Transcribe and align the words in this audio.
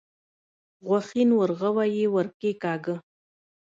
غوښين 0.87 1.29
ورغوی 1.39 1.89
يې 1.99 2.05
ور 2.13 2.27
کېکاږه. 2.39 2.95